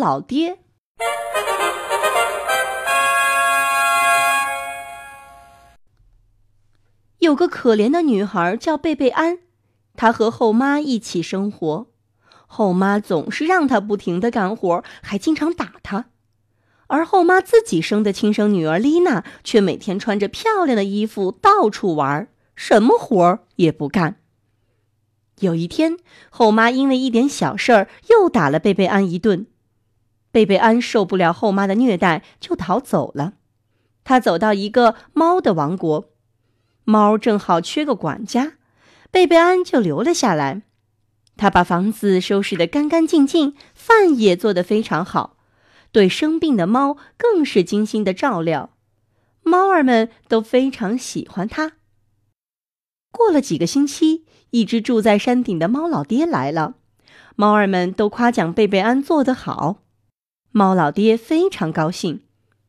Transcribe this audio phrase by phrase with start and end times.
[0.00, 0.58] 老爹。
[7.18, 9.40] 有个可怜的女孩叫贝贝安，
[9.94, 11.88] 她和后妈一起生活，
[12.46, 16.06] 后妈总是让她不停的干活，还经常打她。
[16.86, 22.26] 而后妈自己生的亲生女儿丽娜，却每天穿着漂亮的衣服到处玩，
[22.56, 24.16] 什么活也不干。
[25.40, 25.98] 有一天，
[26.30, 29.46] 后妈因为一点小事儿又打了贝贝安一顿，
[30.30, 33.34] 贝贝安受不了后妈的虐待，就逃走了。
[34.04, 36.10] 他走到一个猫的王国，
[36.84, 38.54] 猫正好缺个管家，
[39.10, 40.62] 贝贝安就留了下来。
[41.36, 45.36] 他把房子收拾得干干净净，饭也做得非常好。
[45.92, 48.70] 对生病的猫更是精心的照料，
[49.42, 51.72] 猫儿们都非常喜欢他。
[53.10, 56.74] 过了几个星期，一只住在山顶的猫老爹来了，
[57.34, 59.78] 猫儿们都夸奖贝贝安做得好，
[60.52, 62.22] 猫老爹非常高兴，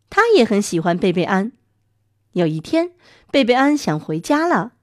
[0.09, 1.51] 他也很喜欢贝贝安。
[2.33, 2.91] 有一天，
[3.31, 4.73] 贝贝安想回家了，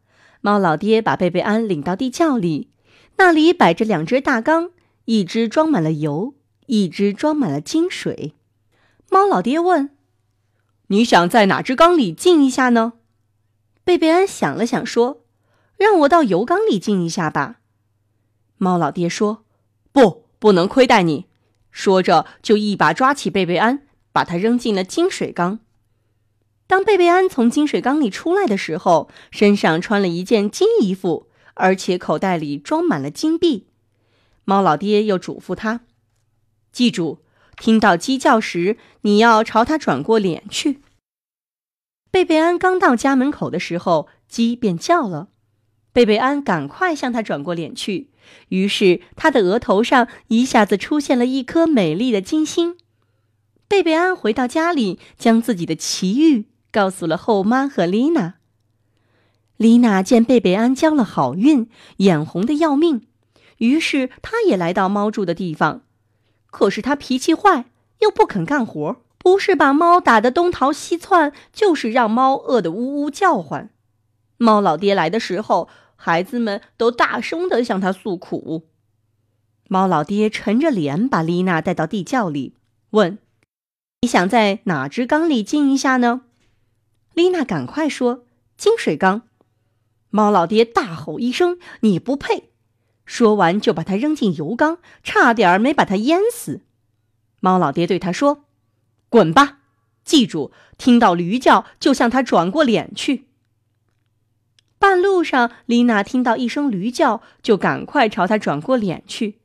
[0.40, 2.70] 猫老爹把贝贝安领到地窖里，
[3.16, 4.70] 那里摆着两只大缸，
[5.04, 6.34] 一只装满了油。
[6.70, 8.34] 一只装满了金水，
[9.08, 9.88] 猫老爹问
[10.88, 12.92] ：“你想在哪只缸里浸一下呢？”
[13.84, 15.22] 贝贝安想了想说
[15.78, 17.60] ：“让我到油缸里浸一下吧。”
[18.58, 19.46] 猫老爹说
[19.92, 21.24] ：“不，不能亏待你。”
[21.70, 25.60] 说着就一把抓起贝贝安，把他扔进了金水缸。
[26.66, 33.68] 当贝贝安从金水缸里出来的时候，身上穿了一件金衣服，而且口袋里装满了金币。
[34.44, 35.80] 猫老爹又嘱咐他。
[36.72, 37.22] 记住，
[37.56, 40.82] 听到鸡叫时，你要朝它转过脸去。
[42.10, 45.28] 贝贝安刚到家门口的时候，鸡便叫了。
[45.92, 48.10] 贝贝安赶快向他转过脸去，
[48.48, 52.76] 于是他的额头上一下子出现了一颗美丽的金星。
[53.66, 58.34] 贝贝安回到家里，将自己的奇遇告诉了后妈和丽娜。
[59.56, 63.06] 丽娜见贝贝安交了好运，眼红的要命，
[63.58, 65.82] 于是她也来到猫住的地方。
[66.50, 67.64] 可是她脾气坏，
[67.98, 73.70] 又不肯干活，不是把猫打得东逃西窜，就是让猫饿得呜呜叫唤。
[74.36, 75.68] 猫老爹来的时候，
[76.00, 78.68] 孩子们都大声地向他诉苦。
[79.68, 82.54] 猫老爹沉着脸把丽娜带到地窖里，
[82.90, 83.18] 问
[84.00, 86.22] ：“你想在哪只缸里浸一下呢？”
[87.12, 88.24] 丽娜赶快说
[88.56, 89.22] ：“金水缸。”
[90.10, 92.50] 猫老爹大吼一声：“你不配！”
[93.04, 96.62] 说完，就把它扔进油缸，差点没把它淹死。
[97.40, 98.44] 猫老爹对他说
[99.10, 99.58] ：“滚吧，
[100.04, 103.26] 记住，听到驴叫就向它转过脸去。”
[104.78, 109.40] 半路上，丽娜听到一声驴叫，就赶快朝它转过脸去。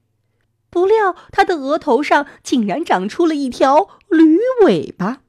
[0.70, 5.22] 不料，她的额头上竟然长出了一条驴尾巴。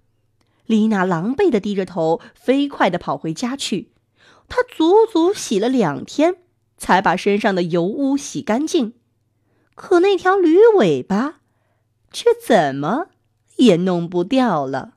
[0.67, 3.93] 丽娜狼狈的低着头，飞快的跑回家去。
[4.49, 6.37] 她足足洗了两天。
[6.77, 8.95] 才把身上的油污洗干净，
[9.77, 11.37] 可那条驴尾巴
[12.13, 13.07] 却怎么
[13.57, 14.94] 也弄不掉了。